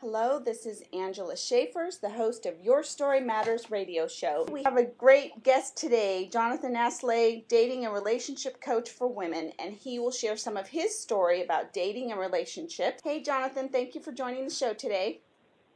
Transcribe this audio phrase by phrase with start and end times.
[0.00, 4.46] Hello, this is Angela Schaefers, the host of Your Story Matters radio show.
[4.48, 9.74] We have a great guest today, Jonathan Aslay, dating and relationship coach for women, and
[9.74, 13.00] he will share some of his story about dating and relationships.
[13.02, 15.20] Hey, Jonathan, thank you for joining the show today.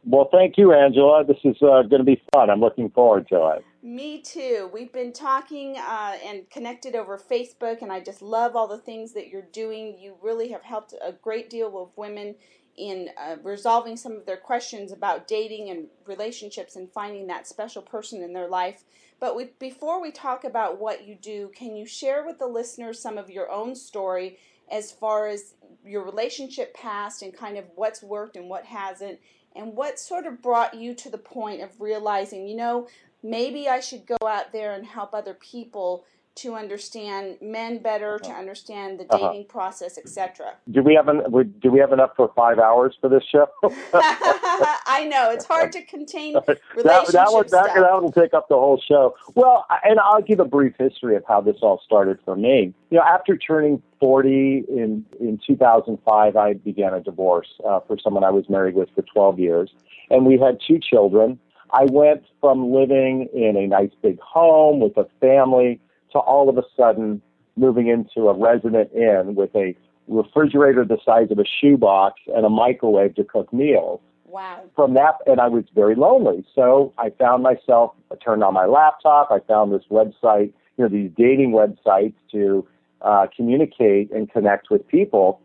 [0.05, 1.25] Well, thank you, Angela.
[1.25, 2.49] This is uh, going to be fun.
[2.49, 3.65] I'm looking forward to it.
[3.83, 4.71] Me too.
[4.73, 9.15] We've been talking uh, and connected over Facebook, and I just love all the things
[9.15, 9.99] that you're doing.
[9.99, 12.37] You really have helped a great deal of women
[12.77, 17.83] in uh, resolving some of their questions about dating and relationships and finding that special
[17.83, 18.85] person in their life.
[19.21, 22.99] But we, before we talk about what you do, can you share with the listeners
[22.99, 24.39] some of your own story
[24.71, 29.19] as far as your relationship past and kind of what's worked and what hasn't,
[29.55, 32.89] and what sort of brought you to the point of realizing, you know,
[33.23, 38.31] maybe I should go out there and help other people to understand men better, to
[38.31, 38.39] uh-huh.
[38.39, 39.29] understand the uh-huh.
[39.29, 39.53] dating uh-huh.
[39.53, 40.55] process, etc.
[40.71, 41.23] Do we have an,
[41.61, 43.47] do we have enough for five hours for this show?
[43.93, 48.49] I know it's hard to contain relationship that, that, would, that, that will take up
[48.49, 49.15] the whole show.
[49.35, 52.75] Well, and I'll give a brief history of how this all started for me.
[52.91, 58.25] You know, after turning 40 in in 2005, I began a divorce uh, for someone
[58.25, 59.71] I was married with for 12 years,
[60.11, 61.39] and we had two children.
[61.75, 65.81] I went from living in a nice big home with a family
[66.13, 67.21] to all of a sudden
[67.57, 69.77] moving into a Residence Inn with a
[70.09, 74.01] refrigerator the size of a shoebox and a microwave to cook meals.
[74.27, 74.65] Wow.
[74.75, 76.45] From that, and I was very lonely.
[76.55, 80.89] So I found myself, I turned on my laptop, I found this website, you know,
[80.89, 82.67] these dating websites to
[83.03, 85.41] uh, communicate and connect with people.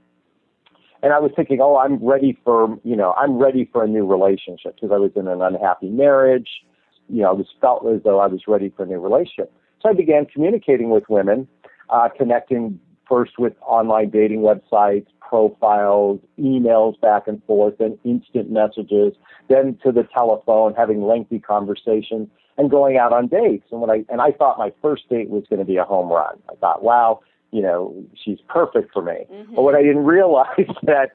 [1.03, 4.05] And I was thinking, oh, I'm ready for, you know, I'm ready for a new
[4.05, 6.49] relationship because I was in an unhappy marriage.
[7.09, 9.51] You know, I was felt as though I was ready for a new relationship.
[9.81, 11.47] So I began communicating with women,
[11.89, 19.13] uh, connecting first with online dating websites, profiles, emails back and forth, and instant messages,
[19.49, 23.65] then to the telephone, having lengthy conversations, and going out on dates.
[23.71, 26.11] And when I and I thought my first date was going to be a home
[26.11, 26.37] run.
[26.49, 29.25] I thought, wow, you know, she's perfect for me.
[29.31, 29.55] Mm-hmm.
[29.55, 31.11] But what I didn't realize that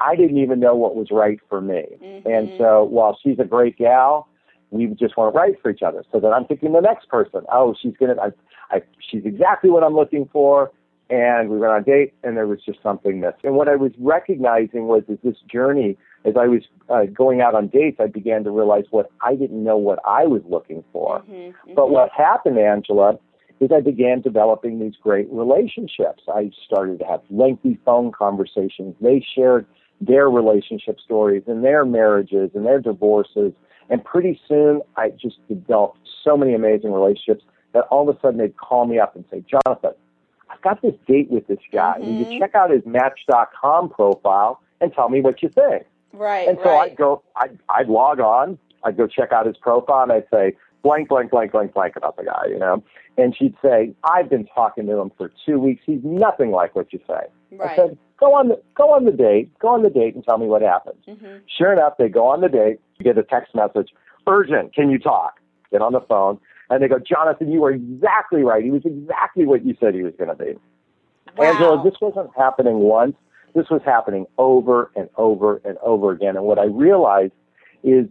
[0.00, 1.84] I didn't even know what was right for me.
[2.02, 2.28] Mm-hmm.
[2.28, 4.28] And so while she's a great gal,
[4.70, 6.04] we just weren't right for each other.
[6.12, 7.42] So then I'm thinking the next person.
[7.52, 8.16] Oh, she's gonna.
[8.20, 10.72] I, I, she's exactly what I'm looking for.
[11.08, 13.38] And we went on a date, and there was just something missing.
[13.44, 17.54] And what I was recognizing was that this journey, as I was uh, going out
[17.54, 21.20] on dates, I began to realize what I didn't know what I was looking for.
[21.20, 21.74] Mm-hmm, mm-hmm.
[21.76, 23.20] But what happened, Angela,
[23.60, 26.24] is I began developing these great relationships.
[26.28, 28.96] I started to have lengthy phone conversations.
[29.00, 29.64] They shared
[30.00, 33.52] their relationship stories and their marriages and their divorces
[33.88, 38.38] and pretty soon, I just developed so many amazing relationships that all of a sudden
[38.38, 39.92] they'd call me up and say, Jonathan,
[40.50, 41.98] I've got this date with this guy.
[42.00, 42.32] Mm-hmm.
[42.32, 45.84] You check out his Match.com profile and tell me what you think.
[46.12, 46.48] Right.
[46.48, 46.90] And so right.
[46.90, 50.56] I'd go, I'd, I'd log on, I'd go check out his profile, and I'd say
[50.82, 52.82] blank, blank, blank, blank, blank about the guy, you know.
[53.18, 55.82] And she'd say, I've been talking to him for two weeks.
[55.84, 57.26] He's nothing like what you say.
[57.52, 57.70] Right.
[57.70, 60.38] I said, go on the go on the date, go on the date, and tell
[60.38, 61.02] me what happens.
[61.06, 61.38] Mm-hmm.
[61.58, 62.80] Sure enough, they go on the date.
[62.98, 63.90] You get a text message,
[64.26, 64.74] urgent.
[64.74, 65.40] Can you talk?
[65.70, 66.38] Get on the phone,
[66.70, 68.62] and they go, Jonathan, you were exactly right.
[68.62, 70.54] He was exactly what you said he was going to be.
[71.36, 71.52] Wow.
[71.52, 73.16] Angela, this wasn't happening once.
[73.54, 76.36] This was happening over and over and over again.
[76.36, 77.32] And what I realized
[77.82, 78.06] is,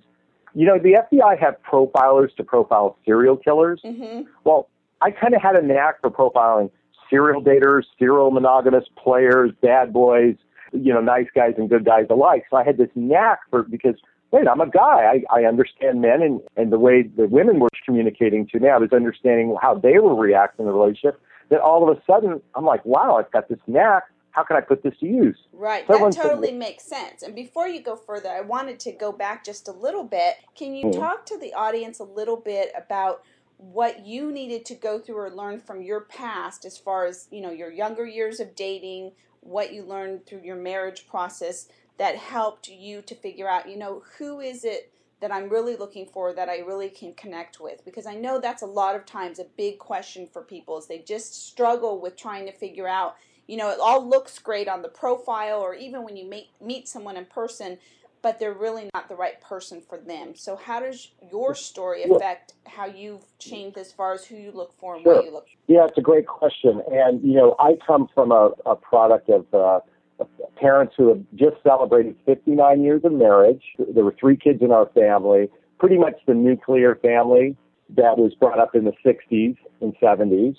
[0.54, 3.82] you know, the FBI have profilers to profile serial killers.
[3.86, 4.24] Mm-hmm.
[4.44, 4.70] Well,
[5.02, 6.72] I kind of had a knack for profiling
[7.10, 10.36] serial daters, serial monogamous players, bad boys,
[10.74, 12.46] you know, nice guys and good guys alike.
[12.50, 13.96] So I had this knack for because
[14.32, 15.24] wait, I'm a guy.
[15.32, 18.70] I, I understand men and, and the way the women were communicating to me.
[18.70, 21.22] I was understanding how they were reacting in the relationship.
[21.50, 24.04] That all of a sudden I'm like, wow, I've got this knack.
[24.32, 25.38] How can I put this to use?
[25.54, 25.88] Right.
[25.88, 27.24] that totally said, makes sense.
[27.24, 30.36] And before you go further, I wanted to go back just a little bit.
[30.56, 31.00] Can you mm-hmm.
[31.00, 33.24] talk to the audience a little bit about
[33.58, 37.42] what you needed to go through or learn from your past as far as you
[37.42, 39.12] know your younger years of dating
[39.42, 41.68] what you learned through your marriage process
[41.98, 44.92] that helped you to figure out you know who is it
[45.22, 47.84] that I'm really looking for that I really can connect with?
[47.86, 51.00] Because I know that's a lot of times a big question for people is they
[51.00, 53.16] just struggle with trying to figure out
[53.48, 56.88] you know it all looks great on the profile or even when you meet meet
[56.88, 57.78] someone in person
[58.26, 60.34] but they're really not the right person for them.
[60.36, 64.74] So how does your story affect how you've changed as far as who you look
[64.80, 65.18] for and sure.
[65.18, 65.72] what you look for?
[65.72, 66.82] Yeah, it's a great question.
[66.92, 70.26] And, you know, I come from a, a product of uh,
[70.56, 73.62] parents who have just celebrated 59 years of marriage.
[73.78, 77.56] There were three kids in our family, pretty much the nuclear family
[77.90, 80.56] that was brought up in the 60s and 70s.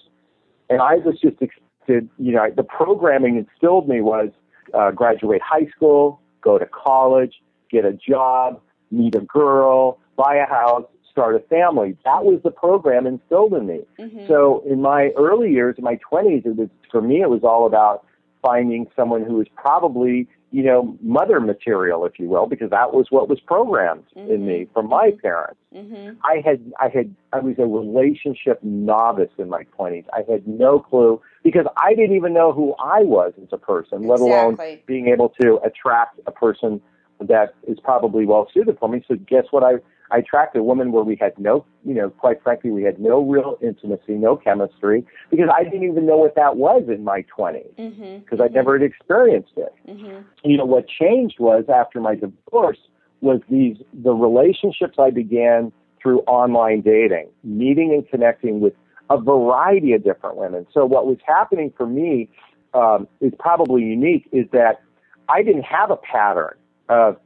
[0.70, 4.28] And I was just expected, you know, the programming instilled me was
[4.72, 7.34] uh, graduate high school, go to college,
[7.70, 8.60] get a job,
[8.90, 11.96] meet a girl, buy a house, start a family.
[12.04, 13.80] That was the program instilled in me.
[13.98, 14.26] Mm-hmm.
[14.28, 17.66] So in my early years, in my 20s, it was for me it was all
[17.66, 18.04] about
[18.42, 23.06] finding someone who was probably you know mother material, if you will, because that was
[23.10, 24.30] what was programmed mm-hmm.
[24.30, 25.20] in me from my mm-hmm.
[25.20, 25.60] parents.
[25.74, 26.18] Mm-hmm.
[26.22, 30.04] I had I had I was a relationship novice in my 20s.
[30.12, 34.06] I had no clue because I didn't even know who I was as a person,
[34.06, 36.80] let alone being able to attract a person
[37.20, 39.04] that is probably well suited for me.
[39.08, 39.74] So guess what I
[40.10, 43.22] I attracted a woman where we had no, you know, quite frankly, we had no
[43.22, 47.64] real intimacy, no chemistry, because I didn't even know what that was in my 20s,
[47.76, 48.34] because mm-hmm.
[48.34, 48.42] mm-hmm.
[48.42, 49.74] I never had experienced it.
[49.88, 50.48] Mm-hmm.
[50.48, 52.78] You know, what changed was after my divorce
[53.20, 58.74] was these the relationships I began through online dating, meeting and connecting with
[59.10, 60.66] a variety of different women.
[60.72, 62.28] So what was happening for me
[62.74, 64.82] um, is probably unique is that
[65.28, 66.54] I didn't have a pattern
[66.88, 67.17] of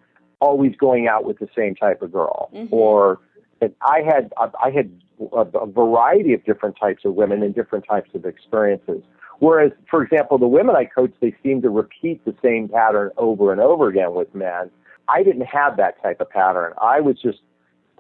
[0.41, 2.75] always going out with the same type of girl, mm-hmm.
[2.75, 3.21] or
[3.83, 4.91] I had I had
[5.33, 9.03] a, a variety of different types of women and different types of experiences.
[9.41, 13.53] Whereas, for example, the women I coach, they seem to repeat the same pattern over
[13.53, 14.71] and over again with men.
[15.09, 16.75] I didn't have that type of pattern.
[16.81, 17.39] I was just,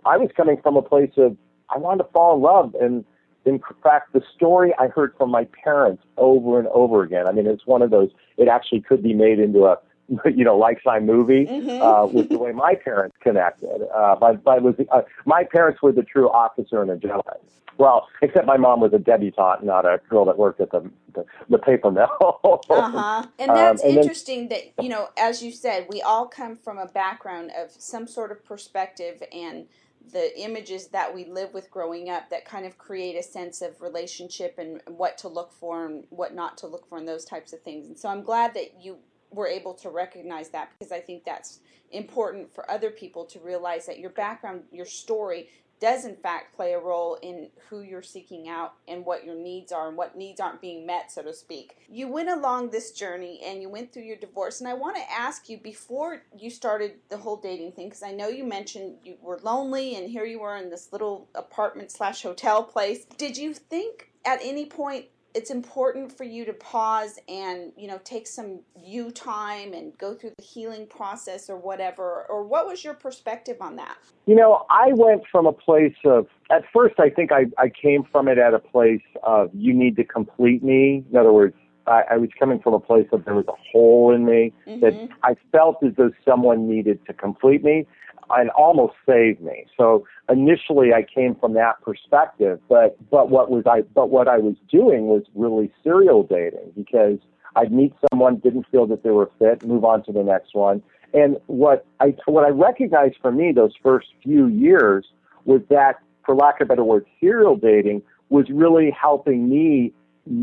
[0.05, 1.37] I was coming from a place of,
[1.75, 2.75] I wanted to fall in love.
[2.79, 3.07] And
[3.47, 7.47] in fact, the story I heard from my parents over and over again, I mean,
[7.47, 9.79] it's one of those, it actually could be made into a
[10.35, 11.83] you know, lifetime movie mm-hmm.
[11.83, 13.87] uh, was the way my parents connected.
[13.95, 17.37] Uh, but, but was uh, my parents were the true officer and a gentleman.
[17.79, 21.25] Well, except my mom was a debutante, not a girl that worked at the the,
[21.49, 22.41] the paper mill.
[22.69, 23.27] uh-huh.
[23.39, 26.57] And that's um, and interesting then, that you know, as you said, we all come
[26.57, 29.67] from a background of some sort of perspective and
[30.13, 33.81] the images that we live with growing up that kind of create a sense of
[33.81, 37.53] relationship and what to look for and what not to look for and those types
[37.53, 37.87] of things.
[37.87, 38.99] And so I'm glad that you
[39.31, 41.61] were able to recognize that because I think that's
[41.93, 45.49] important for other people to realize that your background, your story
[45.81, 49.73] does in fact play a role in who you're seeking out and what your needs
[49.73, 51.75] are and what needs aren't being met, so to speak.
[51.89, 54.61] You went along this journey and you went through your divorce.
[54.61, 58.13] And I want to ask you before you started the whole dating thing, because I
[58.13, 62.23] know you mentioned you were lonely and here you were in this little apartment slash
[62.23, 63.07] hotel place.
[63.17, 68.01] Did you think at any point it's important for you to pause and you know
[68.05, 72.85] take some you time and go through the healing process or whatever or what was
[72.85, 73.97] your perspective on that?
[74.27, 78.05] You know i went from a place of at first i think i, I came
[78.11, 81.05] from it at a place of you need to complete me.
[81.11, 81.57] In other words
[81.91, 84.81] I, I was coming from a place that there was a hole in me mm-hmm.
[84.81, 87.87] that I felt as though someone needed to complete me
[88.31, 89.67] and almost saved me.
[89.77, 94.39] So initially I came from that perspective, but but what was I but what I
[94.39, 97.19] was doing was really serial dating because
[97.57, 100.83] I'd meet someone, didn't feel that they were fit, move on to the next one.
[101.13, 105.07] And what I what I recognized for me those first few years
[105.45, 109.93] was that, for lack of a better word, serial dating was really helping me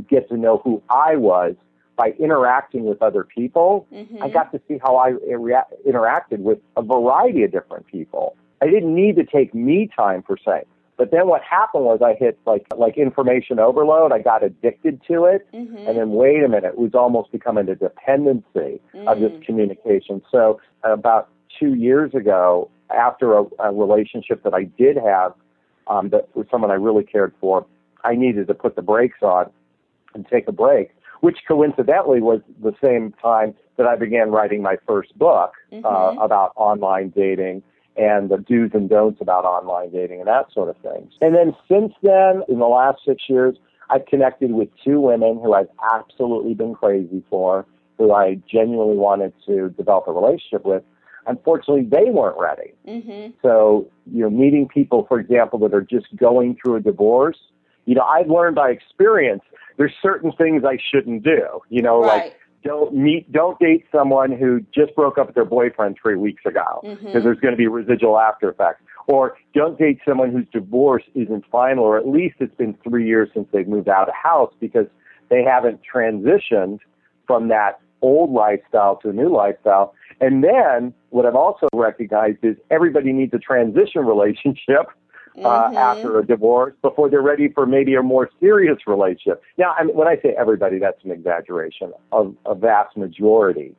[0.10, 1.56] get to know who I was
[1.96, 4.22] by interacting with other people, mm-hmm.
[4.22, 8.36] I got to see how I rea- interacted with a variety of different people.
[8.62, 10.66] I didn't need to take me time per se.
[10.98, 14.12] But then what happened was I hit like like information overload.
[14.12, 15.78] I got addicted to it, mm-hmm.
[15.78, 19.08] and then wait a minute, it was almost becoming a dependency mm-hmm.
[19.08, 19.46] of this mm.
[19.46, 20.24] communication.
[20.32, 25.34] So about two years ago, after a, a relationship that I did have,
[25.88, 27.66] um, that was someone I really cared for,
[28.04, 29.52] I needed to put the brakes on
[30.18, 34.78] and take a break which coincidentally was the same time that I began writing my
[34.88, 35.86] first book mm-hmm.
[35.86, 37.64] uh, about online dating
[37.96, 41.10] and the do's and don'ts about online dating and that sort of thing.
[41.22, 43.58] And then since then, in the last six years,
[43.90, 47.66] I've connected with two women who I've absolutely been crazy for,
[47.98, 50.84] who I genuinely wanted to develop a relationship with.
[51.26, 52.74] Unfortunately, they weren't ready.
[52.88, 53.32] Mm-hmm.
[53.42, 57.38] So, you know, meeting people, for example, that are just going through a divorce,
[57.88, 59.42] you know, I've learned by experience
[59.78, 61.62] there's certain things I shouldn't do.
[61.70, 62.26] You know, right.
[62.26, 66.44] like don't meet, don't date someone who just broke up with their boyfriend three weeks
[66.46, 67.24] ago because mm-hmm.
[67.24, 68.82] there's going to be residual after effects.
[69.08, 73.30] Or don't date someone whose divorce isn't final, or at least it's been three years
[73.34, 74.88] since they've moved out of the house because
[75.30, 76.80] they haven't transitioned
[77.26, 79.94] from that old lifestyle to a new lifestyle.
[80.20, 84.88] And then what I've also recognized is everybody needs a transition relationship
[85.38, 85.78] uh, mm-hmm.
[85.78, 89.42] after a divorce before they're ready for maybe a more serious relationship.
[89.58, 91.94] Now, I mean, when I say everybody, that's an exaggeration.
[92.12, 93.76] A, a vast majority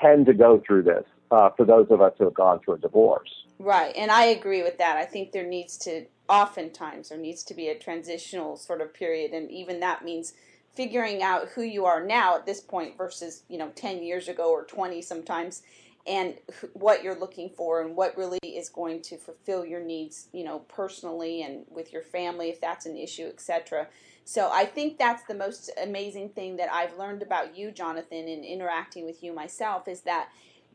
[0.00, 2.78] tend to go through this uh, for those of us who have gone through a
[2.78, 3.30] divorce.
[3.58, 4.96] Right, and I agree with that.
[4.96, 9.32] I think there needs to, oftentimes, there needs to be a transitional sort of period,
[9.32, 10.34] and even that means
[10.74, 14.50] figuring out who you are now at this point versus, you know, 10 years ago
[14.50, 15.62] or 20 sometimes
[16.06, 16.34] and
[16.74, 20.60] what you're looking for and what really is going to fulfill your needs, you know,
[20.60, 23.88] personally and with your family if that's an issue, etc.
[24.24, 28.44] So I think that's the most amazing thing that I've learned about you, Jonathan, in
[28.44, 30.28] interacting with you myself is that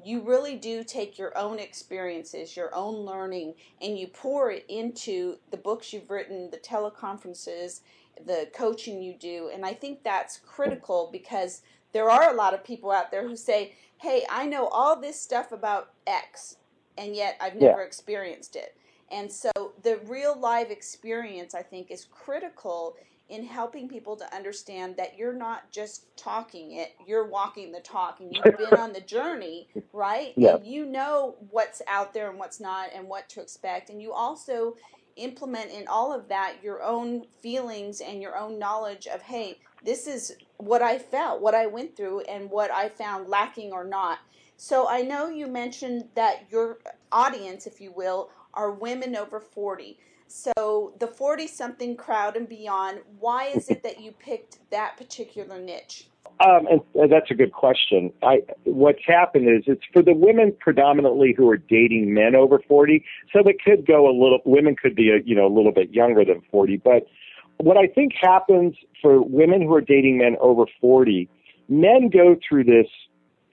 [0.03, 5.37] you really do take your own experiences, your own learning, and you pour it into
[5.51, 7.81] the books you've written, the teleconferences,
[8.25, 9.51] the coaching you do.
[9.53, 11.61] And I think that's critical because
[11.93, 15.21] there are a lot of people out there who say, hey, I know all this
[15.21, 16.55] stuff about X,
[16.97, 17.85] and yet I've never yeah.
[17.85, 18.75] experienced it.
[19.11, 19.51] And so
[19.83, 22.95] the real live experience, I think, is critical
[23.29, 28.19] in helping people to understand that you're not just talking it, you're walking the talk
[28.19, 30.33] and you've been on the journey, right?
[30.35, 30.55] Yeah.
[30.55, 33.89] And you know what's out there and what's not and what to expect.
[33.89, 34.75] And you also
[35.15, 40.07] implement in all of that your own feelings and your own knowledge of, hey, this
[40.07, 44.19] is what I felt, what I went through, and what I found lacking or not.
[44.57, 46.77] So I know you mentioned that your
[47.11, 49.97] audience, if you will, are women over 40.
[50.27, 55.59] So the 40 something crowd and beyond, why is it that you picked that particular
[55.59, 56.07] niche?
[56.39, 58.13] Um, and that's a good question.
[58.23, 63.03] I, what's happened is it's for the women predominantly who are dating men over 40.
[63.33, 65.91] So it could go a little, women could be a, you know, a little bit
[65.91, 67.05] younger than 40, but
[67.63, 71.29] what I think happens for women who are dating men over 40,
[71.69, 72.87] men go through this,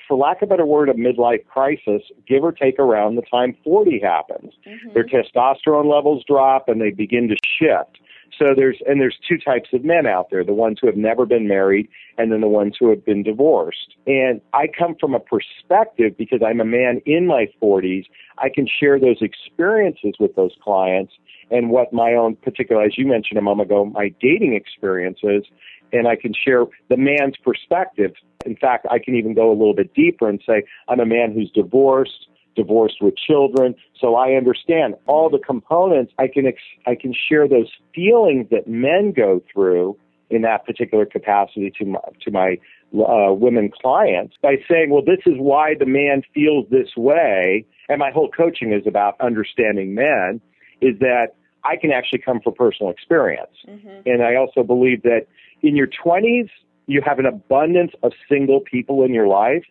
[0.07, 3.57] for lack of a better word, a midlife crisis, give or take around the time
[3.65, 4.53] 40 happens.
[4.67, 4.95] Mm-hmm.
[4.95, 7.99] Their testosterone levels drop and they begin to shift.
[8.38, 11.26] So there's and there's two types of men out there: the ones who have never
[11.26, 13.97] been married, and then the ones who have been divorced.
[14.07, 18.04] And I come from a perspective because I'm a man in my 40s.
[18.38, 21.12] I can share those experiences with those clients
[21.50, 25.45] and what my own particular, as you mentioned a moment ago, my dating experiences,
[25.92, 28.12] and I can share the man's perspective.
[28.47, 31.33] In fact, I can even go a little bit deeper and say I'm a man
[31.33, 32.27] who's divorced
[32.59, 33.75] divorced with children.
[34.00, 36.12] So I understand all the components.
[36.19, 39.97] I can ex- I can share those feelings that men go through
[40.29, 42.59] in that particular capacity to my, to my
[42.93, 47.65] uh, women clients by saying, well, this is why the man feels this way.
[47.88, 50.41] And my whole coaching is about understanding men.
[50.81, 51.29] Is that
[51.65, 54.00] I can actually come from personal experience, mm-hmm.
[54.07, 55.27] and I also believe that
[55.62, 56.49] in your 20s
[56.87, 59.65] you have an abundance of single people in your life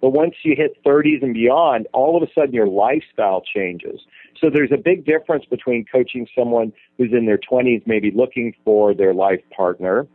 [0.00, 4.00] but once you hit 30s and beyond, all of a sudden your lifestyle changes.
[4.40, 8.94] So there's a big difference between coaching someone who's in their 20s, maybe looking for
[8.94, 10.06] their life partner,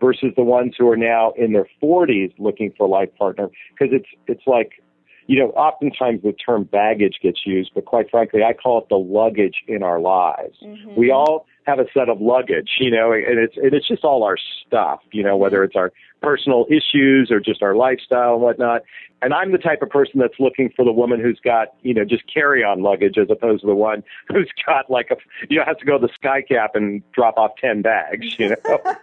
[0.00, 3.48] versus the ones who are now in their 40s looking for a life partner.
[3.72, 4.82] Because it's it's like,
[5.26, 8.96] you know, oftentimes the term baggage gets used, but quite frankly, I call it the
[8.96, 10.58] luggage in our lives.
[10.62, 10.94] Mm-hmm.
[10.96, 14.22] We all have a set of luggage, you know, and it's and it's just all
[14.22, 15.66] our stuff, you know, whether mm-hmm.
[15.66, 15.92] it's our
[16.22, 18.82] personal issues or just our lifestyle and whatnot.
[19.22, 22.04] And I'm the type of person that's looking for the woman who's got, you know,
[22.04, 25.16] just carry on luggage as opposed to the one who's got like a,
[25.48, 28.50] you know, has to go to the sky cap and drop off 10 bags, you
[28.50, 28.96] know.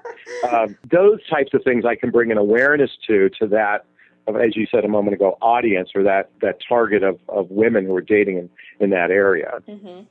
[0.52, 3.86] um, those types of things I can bring an awareness to, to that
[4.28, 7.86] of, as you said a moment ago, audience or that, that target of, of women
[7.86, 8.50] who are dating in,
[8.80, 9.60] in that area.
[9.68, 10.02] Mm-hmm.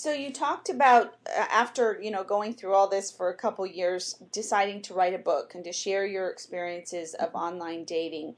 [0.00, 3.66] So you talked about uh, after you know going through all this for a couple
[3.66, 8.36] years, deciding to write a book and to share your experiences of online dating.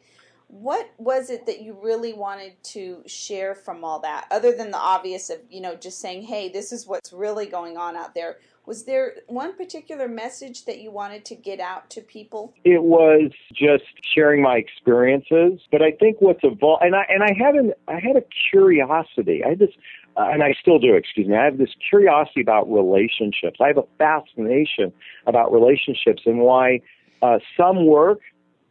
[0.49, 4.77] What was it that you really wanted to share from all that, other than the
[4.77, 8.39] obvious of you know just saying, "Hey, this is what's really going on out there"?
[8.65, 12.55] Was there one particular message that you wanted to get out to people?
[12.65, 17.33] It was just sharing my experiences, but I think what's evolved, and I and I
[17.37, 19.43] had an I had a curiosity.
[19.45, 19.71] I had this,
[20.17, 20.95] uh, and I still do.
[20.95, 21.37] Excuse me.
[21.37, 23.59] I have this curiosity about relationships.
[23.61, 24.93] I have a fascination
[25.27, 26.81] about relationships and why
[27.23, 28.21] uh, some work,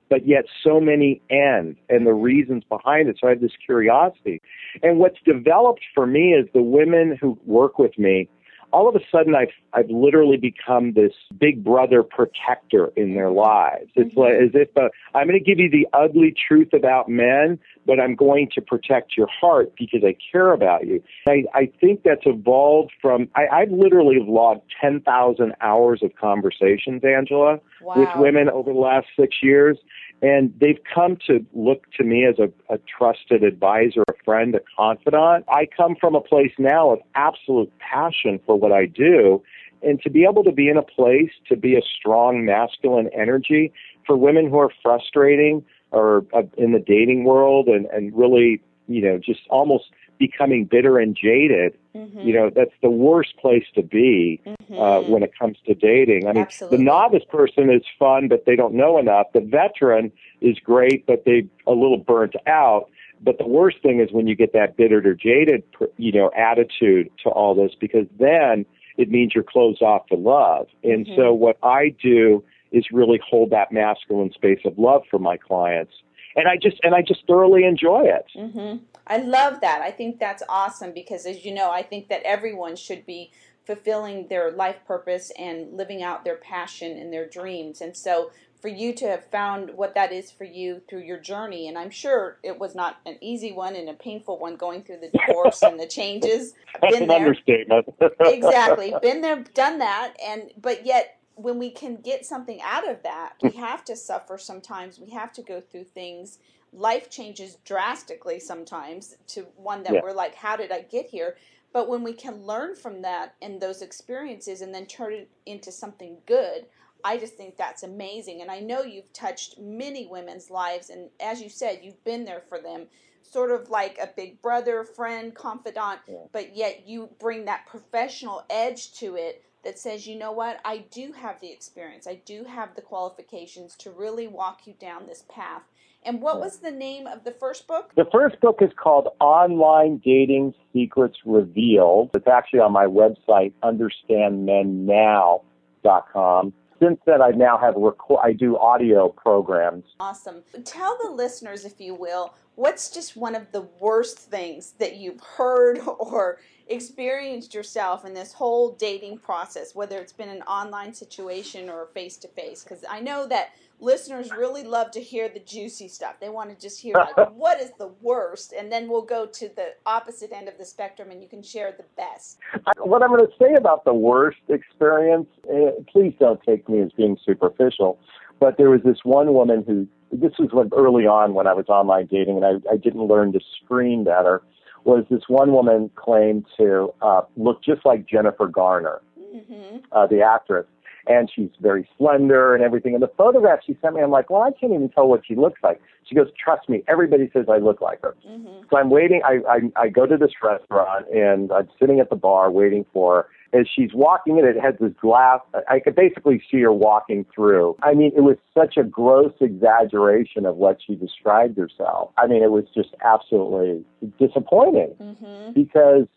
[0.10, 3.18] but yet so many end, and the reasons behind it.
[3.20, 4.42] So I have this curiosity,
[4.84, 8.30] and what's developed for me is the women who work with me
[8.72, 13.90] all of a sudden I've I've literally become this big brother protector in their lives.
[13.96, 14.20] It's mm-hmm.
[14.20, 18.00] like as if uh, I'm going to give you the ugly truth about men, but
[18.00, 21.04] I'm going to protect your heart because I care about you.
[21.28, 27.04] I, I think that's evolved from I, I've literally logged ten thousand hours of conversations,
[27.04, 27.94] Angela, wow.
[27.98, 29.78] with women over the last six years.
[30.24, 34.60] And they've come to look to me as a, a trusted advisor, a friend, a
[34.78, 35.46] confidant.
[35.50, 39.44] I come from a place now of absolute passion for what I do.
[39.84, 43.74] And to be able to be in a place to be a strong masculine energy
[44.06, 49.02] for women who are frustrating or uh, in the dating world and, and really, you
[49.02, 49.86] know, just almost
[50.22, 52.20] becoming bitter and jaded, mm-hmm.
[52.20, 54.80] you know, that's the worst place to be mm-hmm.
[54.80, 56.28] uh, when it comes to dating.
[56.28, 56.78] I mean, Absolutely.
[56.78, 59.28] the novice person is fun, but they don't know enough.
[59.34, 62.91] The veteran is great, but they a little burnt out.
[63.24, 65.64] But the worst thing is when you get that bittered or jaded,
[65.98, 68.66] you know, attitude to all this, because then
[68.98, 70.68] it means you're closed off to love.
[70.84, 71.16] And mm-hmm.
[71.16, 75.94] so what I do is really hold that masculine space of love for my clients.
[76.36, 78.26] And I just and I just thoroughly enjoy it.
[78.36, 78.84] Mm-hmm.
[79.08, 79.82] I love that.
[79.82, 83.32] I think that's awesome because, as you know, I think that everyone should be
[83.66, 87.82] fulfilling their life purpose and living out their passion and their dreams.
[87.82, 91.68] And so, for you to have found what that is for you through your journey,
[91.68, 95.00] and I'm sure it was not an easy one and a painful one going through
[95.00, 96.54] the divorce and the changes.
[96.80, 97.18] That's been an there.
[97.18, 97.88] understatement.
[98.20, 103.02] exactly, been there, done that, and but yet when we can get something out of
[103.04, 105.00] that, we have to suffer sometimes.
[105.00, 106.40] We have to go through things.
[106.74, 110.02] Life changes drastically sometimes to one that yeah.
[110.04, 111.36] we're like, how did I get here?
[111.74, 115.72] But when we can learn from that and those experiences and then turn it into
[115.72, 116.66] something good,
[117.04, 118.42] I just think that's amazing.
[118.42, 120.90] And I know you've touched many women's lives.
[120.90, 122.88] And as you said, you've been there for them,
[123.22, 126.18] sort of like a big brother, friend, confidant, yeah.
[126.32, 130.86] but yet you bring that professional edge to it that says, you know what, I
[130.90, 135.24] do have the experience, I do have the qualifications to really walk you down this
[135.30, 135.62] path.
[136.04, 137.92] And what was the name of the first book?
[137.96, 142.10] The first book is called Online Dating Secrets Revealed.
[142.16, 148.20] It's actually on my website, understandmennow.com since then, I now have record.
[148.24, 149.86] I do audio programs.
[150.00, 150.44] Awesome.
[150.66, 155.22] Tell the listeners, if you will, what's just one of the worst things that you've
[155.22, 161.70] heard or experienced yourself in this whole dating process, whether it's been an online situation
[161.70, 162.64] or face to face?
[162.64, 163.50] Because I know that
[163.82, 166.16] listeners really love to hear the juicy stuff.
[166.22, 169.50] They want to just hear like what is the worst, and then we'll go to
[169.50, 172.40] the opposite end of the spectrum, and you can share the best.
[172.80, 176.92] What I'm going to say about the worst experience, uh, please don't take me as
[176.92, 178.00] being superficial,
[178.40, 179.88] but there was this one woman who.
[180.14, 183.32] This was when early on when I was online dating, and I, I didn't learn
[183.32, 184.42] to screen better.
[184.84, 189.78] Was this one woman claimed to uh, look just like Jennifer Garner, mm-hmm.
[189.94, 190.66] uh, the actress,
[191.08, 192.94] and she's very slender and everything.
[192.94, 195.36] And the photograph she sent me, I'm like, well, I can't even tell what she
[195.36, 195.82] looks like.
[196.08, 198.16] She goes, trust me, everybody says I look like her.
[198.28, 198.64] Mm-hmm.
[198.70, 199.22] So I'm waiting.
[199.24, 203.16] I, I I go to this restaurant and I'm sitting at the bar waiting for
[203.24, 203.28] her.
[203.54, 205.42] As she's walking in, it has this glass.
[205.70, 207.76] I could basically see her walking through.
[207.84, 212.12] I mean, it was such a gross exaggeration of what she described herself.
[212.18, 213.84] I mean, it was just absolutely
[214.18, 215.52] disappointing mm-hmm.
[215.52, 216.08] because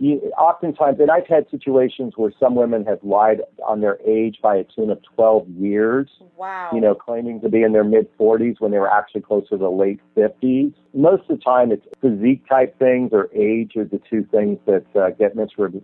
[0.00, 4.56] you, oftentimes, and I've had situations where some women have lied on their age by
[4.56, 6.08] a tune of 12 years.
[6.38, 6.70] Wow.
[6.72, 9.56] You know, claiming to be in their mid 40s when they were actually closer to
[9.58, 10.72] the late 50s.
[10.94, 14.86] Most of the time, it's physique type things or age are the two things that
[14.96, 15.82] uh, get misre-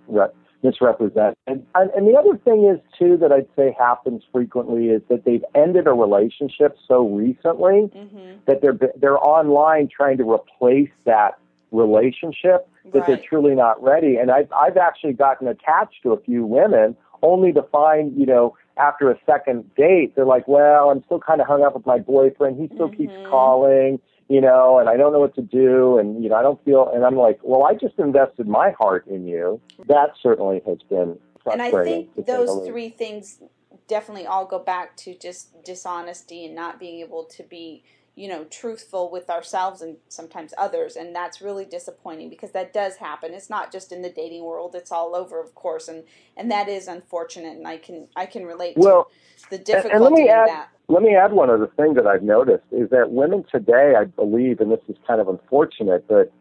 [0.62, 1.36] misrepresented.
[1.46, 5.44] And, and the other thing is, too, that I'd say happens frequently is that they've
[5.54, 8.38] ended a relationship so recently mm-hmm.
[8.46, 11.38] that they're, they're online trying to replace that
[11.70, 13.06] relationship that right.
[13.06, 14.16] they're truly not ready.
[14.16, 18.56] And I've I've actually gotten attached to a few women only to find, you know,
[18.76, 22.60] after a second date, they're like, Well, I'm still kinda hung up with my boyfriend,
[22.60, 22.96] he still mm-hmm.
[22.96, 26.42] keeps calling, you know, and I don't know what to do and you know, I
[26.42, 29.60] don't feel and I'm like, Well, I just invested my heart in you.
[29.88, 31.18] That certainly has been
[31.50, 33.40] And I think those three things
[33.88, 37.84] definitely all go back to just dishonesty and not being able to be
[38.16, 42.96] you know truthful with ourselves and sometimes others and that's really disappointing because that does
[42.96, 46.02] happen it's not just in the dating world it's all over of course and
[46.36, 50.02] and that is unfortunate and i can i can relate well, to the difficulty and,
[50.02, 53.10] let me add, that let me add one other thing that i've noticed is that
[53.10, 56.32] women today i believe and this is kind of unfortunate but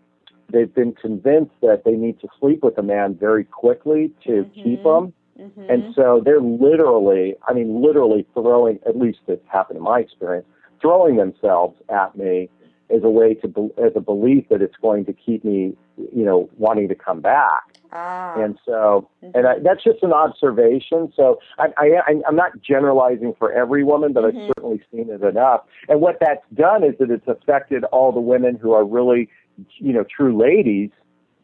[0.52, 4.64] they've been convinced that they need to sleep with a man very quickly to mm-hmm.
[4.64, 5.70] keep him mm-hmm.
[5.70, 10.48] and so they're literally i mean literally throwing at least it's happened in my experience
[10.86, 12.48] throwing themselves at me
[12.94, 16.48] as a way to as a belief that it's going to keep me, you know,
[16.58, 17.64] wanting to come back.
[17.92, 18.40] Ah.
[18.40, 19.36] And so, mm-hmm.
[19.36, 21.12] and I, that's just an observation.
[21.16, 24.38] So I, I, I'm not generalizing for every woman, but mm-hmm.
[24.38, 25.62] I've certainly seen it enough.
[25.90, 29.30] And what that's done is that it's affected all the women who are really,
[29.78, 30.92] you know, true ladies.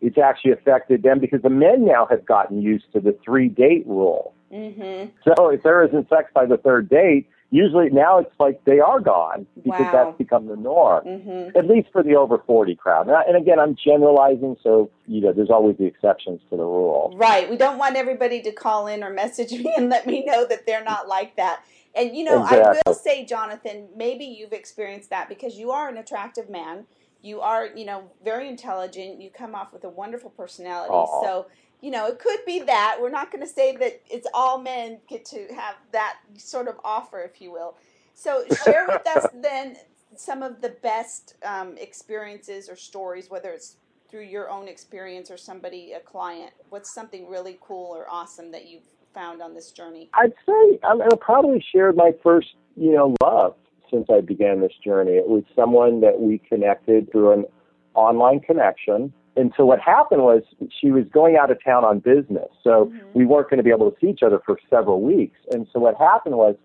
[0.01, 3.88] It's actually affected them because the men now have gotten used to the three date
[3.88, 4.36] rule.
[4.51, 5.10] Mm-hmm.
[5.23, 8.99] So if there isn't sex by the third date, usually now it's like they are
[8.99, 9.91] gone because wow.
[9.91, 11.57] that's become the norm, mm-hmm.
[11.57, 13.07] at least for the over 40 crowd.
[13.07, 16.63] And, I, and, again, I'm generalizing, so you know, there's always the exceptions to the
[16.63, 17.13] rule.
[17.15, 17.49] Right.
[17.49, 20.65] We don't want everybody to call in or message me and let me know that
[20.65, 21.63] they're not like that.
[21.93, 22.79] And you know, exactly.
[22.85, 26.85] I will say, Jonathan, maybe you've experienced that because you are an attractive man.
[27.21, 29.21] You are, you know, very intelligent.
[29.21, 30.93] You come off with a wonderful personality.
[30.93, 31.23] Aww.
[31.23, 31.47] So
[31.81, 32.97] you know, it could be that.
[33.01, 36.75] We're not going to say that it's all men get to have that sort of
[36.83, 37.75] offer, if you will.
[38.13, 39.77] So share with us then
[40.15, 43.77] some of the best um, experiences or stories, whether it's
[44.11, 46.51] through your own experience or somebody, a client?
[46.69, 50.09] What's something really cool or awesome that you've found on this journey?
[50.13, 53.55] I'd say I probably shared my first, you know, love
[53.89, 55.13] since I began this journey.
[55.13, 57.45] It was someone that we connected through an
[57.93, 59.13] online connection.
[59.35, 60.43] And so what happened was
[60.81, 62.49] she was going out of town on business.
[62.63, 63.07] So mm-hmm.
[63.13, 65.37] we weren't going to be able to see each other for several weeks.
[65.51, 66.55] And so what happened was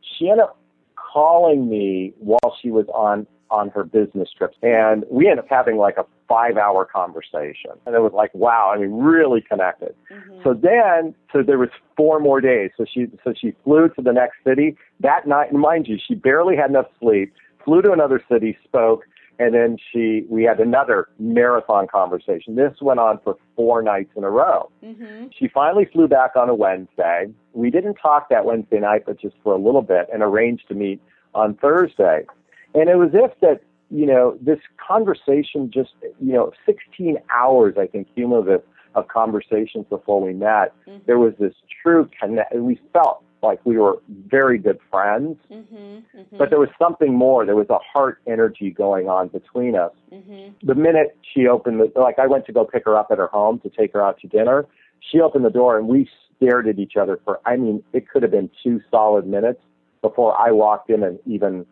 [0.00, 0.58] she ended up
[0.96, 4.56] calling me while she was on on her business trips.
[4.62, 7.70] And we ended up having like a five hour conversation.
[7.86, 9.94] And it was like, wow, I mean, really connected.
[10.10, 10.40] Mm-hmm.
[10.42, 12.70] So then, so there was four more days.
[12.76, 15.52] So she, so she flew to the next city that night.
[15.52, 17.32] And mind you, she barely had enough sleep,
[17.64, 19.04] flew to another city, spoke,
[19.38, 22.54] and then she, we had another marathon conversation.
[22.54, 24.70] This went on for four nights in a row.
[24.82, 25.26] Mm-hmm.
[25.36, 27.26] She finally flew back on a Wednesday.
[27.52, 30.74] We didn't talk that Wednesday night, but just for a little bit and arranged to
[30.74, 31.00] meet
[31.34, 32.26] on Thursday.
[32.74, 37.86] And it was if that, you know, this conversation just, you know, 16 hours, I
[37.86, 38.62] think, cumulative
[38.94, 40.72] of conversations before we met.
[40.86, 40.98] Mm-hmm.
[41.06, 42.54] There was this true connect.
[42.54, 46.36] We felt like we were very good friends, mm-hmm, mm-hmm.
[46.36, 47.46] but there was something more.
[47.46, 49.92] There was a heart energy going on between us.
[50.12, 50.66] Mm-hmm.
[50.66, 53.28] The minute she opened the, like I went to go pick her up at her
[53.28, 54.66] home to take her out to dinner,
[55.00, 58.22] she opened the door and we stared at each other for, I mean, it could
[58.22, 59.60] have been two solid minutes
[60.02, 61.66] before I walked in and even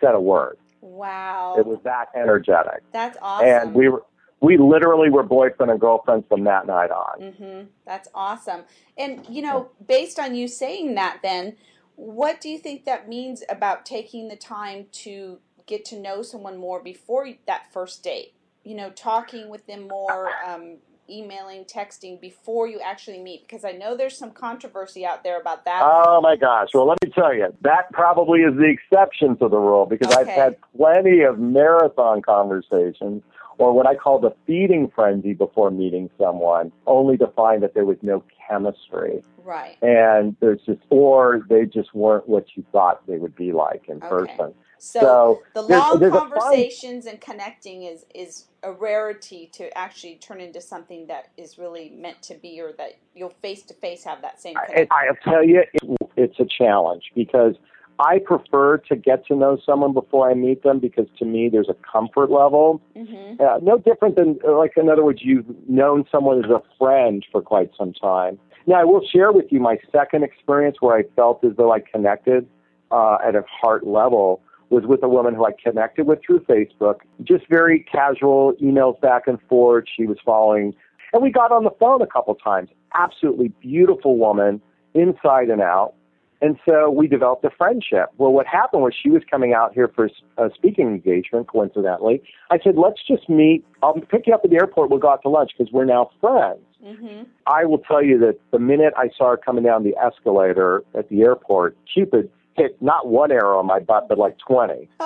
[0.00, 0.56] said a word.
[0.80, 1.56] Wow.
[1.58, 2.82] It was that energetic.
[2.92, 3.48] That's awesome.
[3.48, 4.04] And we were
[4.40, 7.20] we literally were boyfriend and girlfriend from that night on.
[7.20, 7.66] Mm-hmm.
[7.86, 8.62] That's awesome.
[8.96, 11.56] And you know, based on you saying that, then
[11.96, 16.56] what do you think that means about taking the time to get to know someone
[16.56, 18.34] more before that first date?
[18.62, 20.76] You know, talking with them more, um,
[21.10, 23.48] emailing, texting before you actually meet?
[23.48, 25.80] Because I know there's some controversy out there about that.
[25.82, 26.68] Oh my gosh.
[26.74, 30.20] Well, let me tell you, that probably is the exception to the rule because okay.
[30.20, 33.22] I've had plenty of marathon conversations
[33.58, 37.84] or what I call the feeding frenzy before meeting someone, only to find that there
[37.84, 39.22] was no chemistry.
[39.44, 39.76] Right.
[39.82, 43.96] And there's just, or they just weren't what you thought they would be like in
[43.96, 44.08] okay.
[44.08, 44.54] person.
[44.80, 50.16] So, so the long there's, there's conversations and connecting is is a rarity to actually
[50.16, 54.04] turn into something that is really meant to be, or that you'll face to face
[54.04, 54.54] have that same.
[54.54, 54.86] Connection.
[54.92, 57.56] I, I'll tell you, it, it's a challenge because
[58.00, 61.68] I prefer to get to know someone before I meet them because to me there's
[61.68, 62.80] a comfort level.
[62.96, 63.42] Mm-hmm.
[63.42, 67.42] Uh, no different than, like, in other words, you've known someone as a friend for
[67.42, 68.38] quite some time.
[68.66, 71.80] Now, I will share with you my second experience where I felt as though I
[71.80, 72.46] connected
[72.90, 76.96] uh, at a heart level was with a woman who I connected with through Facebook.
[77.22, 79.84] Just very casual emails back and forth.
[79.96, 80.74] She was following,
[81.12, 82.68] and we got on the phone a couple times.
[82.94, 84.60] Absolutely beautiful woman,
[84.94, 85.94] inside and out.
[86.40, 88.10] And so we developed a friendship.
[88.16, 92.22] Well, what happened was she was coming out here for a speaking engagement, coincidentally.
[92.50, 93.64] I said, let's just meet.
[93.82, 94.90] I'll pick you up at the airport.
[94.90, 96.60] We'll go out to lunch because we're now friends.
[96.84, 97.24] Mm-hmm.
[97.46, 101.08] I will tell you that the minute I saw her coming down the escalator at
[101.08, 104.88] the airport, Cupid hit not one arrow on my butt, but like 20.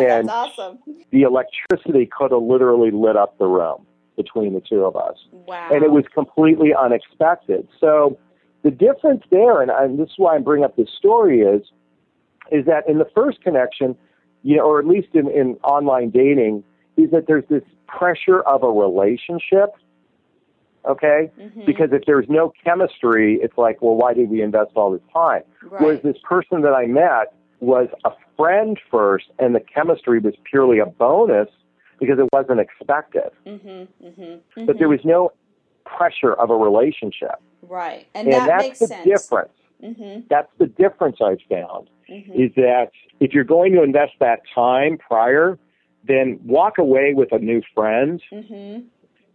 [0.00, 0.78] and awesome.
[1.10, 5.16] The electricity could have literally lit up the room between the two of us.
[5.32, 5.68] Wow.
[5.72, 7.68] And it was completely unexpected.
[7.80, 8.18] So
[8.62, 11.62] the difference there, and, and this is why I'm bringing up this story, is
[12.50, 13.94] is that in the first connection,
[14.42, 16.64] you know, or at least in, in online dating,
[16.96, 19.74] is that there's this pressure of a relationship
[20.88, 21.30] okay?
[21.38, 21.64] Mm-hmm.
[21.66, 25.42] Because if there's no chemistry, it's like, well, why did we invest all this time?
[25.62, 25.82] Right.
[25.82, 30.78] Whereas this person that I met was a friend first, and the chemistry was purely
[30.78, 31.48] a bonus
[31.98, 33.30] because it wasn't expected.
[33.46, 35.32] Mm-hmm, mm-hmm, but there was no
[35.84, 37.42] pressure of a relationship.
[37.62, 39.04] Right, and, and that that's makes the sense.
[39.04, 39.52] difference.
[39.82, 40.26] Mm-hmm.
[40.28, 42.32] That's the difference I've found mm-hmm.
[42.32, 42.90] is that
[43.20, 45.58] if you're going to invest that time prior,
[46.06, 48.86] then walk away with a new friend mm-hmm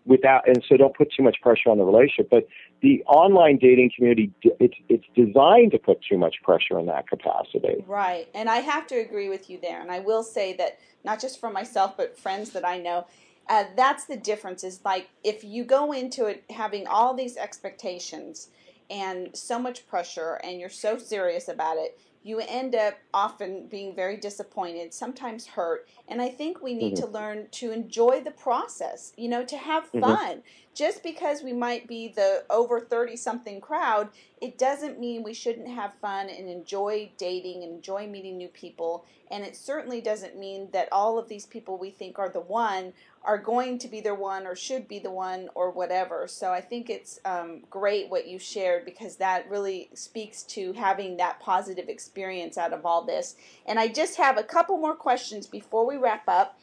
[0.05, 2.45] without and so don't put too much pressure on the relationship but
[2.81, 7.83] the online dating community it's it's designed to put too much pressure in that capacity
[7.87, 11.19] right and i have to agree with you there and i will say that not
[11.19, 13.05] just for myself but friends that i know
[13.49, 18.49] uh, that's the difference is like if you go into it having all these expectations
[18.89, 23.93] and so much pressure and you're so serious about it you end up often being
[23.93, 25.87] very disappointed, sometimes hurt.
[26.07, 27.05] And I think we need mm-hmm.
[27.05, 29.99] to learn to enjoy the process, you know, to have mm-hmm.
[29.99, 30.37] fun.
[30.37, 30.39] Mm-hmm.
[30.73, 34.09] Just because we might be the over 30 something crowd,
[34.41, 39.05] it doesn't mean we shouldn't have fun and enjoy dating and enjoy meeting new people.
[39.29, 42.93] And it certainly doesn't mean that all of these people we think are the one
[43.25, 46.27] are going to be the one or should be the one or whatever.
[46.27, 51.17] So I think it's um, great what you shared because that really speaks to having
[51.17, 53.35] that positive experience out of all this.
[53.65, 56.59] And I just have a couple more questions before we wrap up.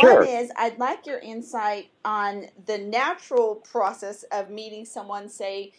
[0.00, 0.20] Sure.
[0.20, 5.72] One is I'd like your insight on the natural process of meeting someone, say,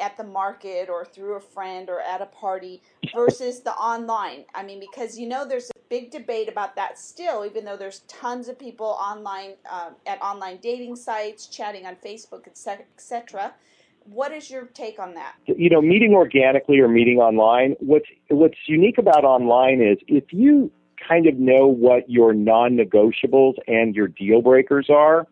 [0.00, 2.82] at the market or through a friend or at a party
[3.14, 4.44] versus the online.
[4.54, 8.00] I mean, because you know there's a big debate about that still, even though there's
[8.00, 13.52] tons of people online um, at online dating sites, chatting on Facebook, etc.
[14.04, 15.34] What is your take on that?
[15.44, 17.76] You know, meeting organically or meeting online.
[17.80, 20.70] What's what's unique about online is if you
[21.06, 25.26] kind of know what your non-negotiables and your deal breakers are,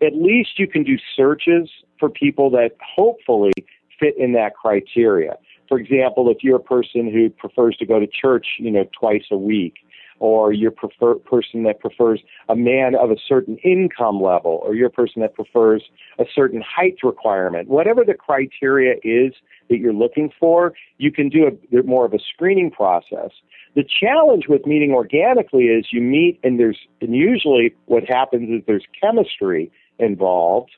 [0.00, 3.52] at least you can do searches for people that hopefully
[3.98, 5.36] fit in that criteria.
[5.68, 9.24] For example, if you're a person who prefers to go to church, you know, twice
[9.30, 9.74] a week,
[10.22, 14.86] or you're prefer person that prefers a man of a certain income level, or you're
[14.86, 15.82] a person that prefers
[16.18, 19.32] a certain height requirement, whatever the criteria is
[19.68, 23.30] that you're looking for, you can do a more of a screening process.
[23.74, 28.62] The challenge with meeting organically is you meet and there's and usually what happens is
[28.66, 30.70] there's chemistry involved,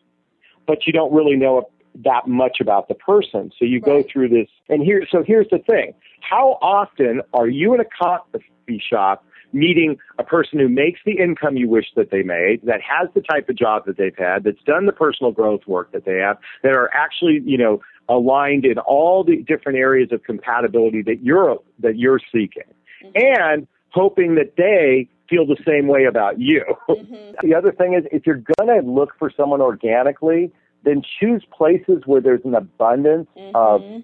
[0.66, 1.68] but you don't really know
[2.02, 3.50] that much about the person.
[3.59, 4.02] So you right.
[4.02, 7.85] go through this, and here, so here's the thing: how often are you in a
[7.85, 12.80] coffee shop meeting a person who makes the income you wish that they made, that
[12.83, 16.04] has the type of job that they've had, that's done the personal growth work that
[16.04, 21.02] they have, that are actually, you know, aligned in all the different areas of compatibility
[21.02, 22.64] that you're that you're seeking,
[23.02, 23.11] mm-hmm.
[23.14, 26.62] and hoping that they feel the same way about you.
[26.88, 27.35] Mm-hmm.
[27.46, 30.52] the other thing is, if you're going to look for someone organically,
[30.85, 33.57] then choose places where there's an abundance mm-hmm.
[33.57, 34.03] of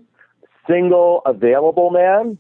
[0.69, 2.39] single available men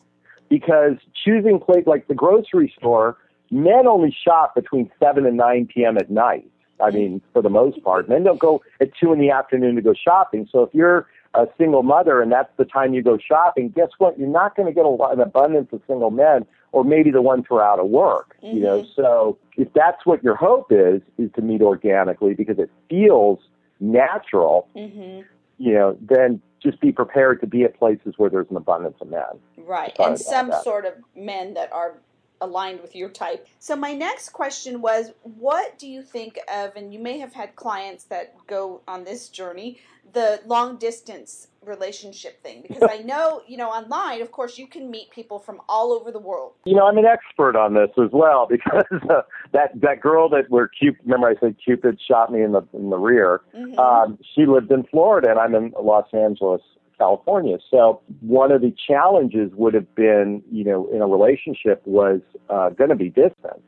[0.48, 3.16] because choosing place like the grocery store,
[3.50, 5.96] men only shop between 7 and 9 p.m.
[5.96, 6.50] at night.
[6.80, 6.96] I mm-hmm.
[6.96, 9.94] mean, for the most part, men don't go at 2 in the afternoon to go
[9.94, 10.48] shopping.
[10.50, 14.18] So if you're a single mother and that's the time you go shopping, guess what?
[14.18, 17.22] You're not going to get a lot, an abundance of single men or maybe the
[17.22, 18.36] ones who are out of work.
[18.42, 18.56] Mm-hmm.
[18.56, 19.00] You know, mm-hmm.
[19.00, 23.38] so if that's what your hope is, is to meet organically because it feels
[23.80, 25.26] natural, mm-hmm.
[25.58, 29.08] you know, then just be prepared to be at places where there's an abundance of
[29.08, 29.22] men.
[29.56, 31.94] Right, and some sort of men that are
[32.40, 33.46] aligned with your type.
[33.58, 36.76] So my next question was, what do you think of?
[36.76, 39.78] And you may have had clients that go on this journey,
[40.12, 44.90] the long distance relationship thing because I know, you know, online, of course, you can
[44.90, 46.52] meet people from all over the world.
[46.64, 49.22] You know, I'm an expert on this as well because uh,
[49.52, 52.90] that that girl that where Cupid, remember I said Cupid shot me in the in
[52.90, 53.42] the rear.
[53.54, 53.78] Mm-hmm.
[53.78, 56.62] Um, she lived in Florida and I'm in Los Angeles,
[57.00, 57.56] California.
[57.70, 62.68] So one of the challenges would have been, you know, in a relationship was uh,
[62.70, 63.64] going to be distance.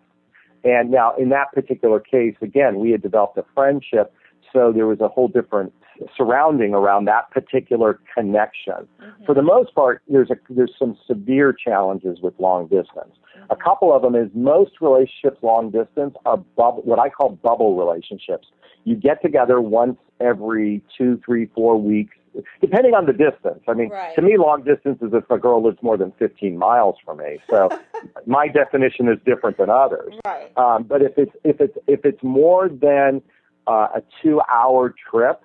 [0.65, 4.15] And now in that particular case, again, we had developed a friendship,
[4.53, 5.73] so there was a whole different
[6.17, 8.75] surrounding around that particular connection.
[8.75, 9.25] Mm-hmm.
[9.25, 13.15] For the most part, there's a, there's some severe challenges with long distance.
[13.15, 13.53] Mm-hmm.
[13.53, 17.77] A couple of them is most relationships long distance are bubble, what I call bubble
[17.77, 18.49] relationships.
[18.85, 22.17] You get together once every two, three, four weeks,
[22.61, 23.63] depending on the distance.
[23.69, 24.15] I mean, right.
[24.15, 27.39] to me, long distance is if a girl lives more than 15 miles from me.
[27.49, 27.69] So
[28.27, 30.15] my definition is different than others.
[30.25, 30.57] Right.
[30.57, 33.23] Um, but if it's if it's if it's more than
[33.67, 35.43] uh, a two-hour trip,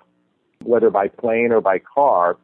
[0.63, 2.38] whether by plane or by car,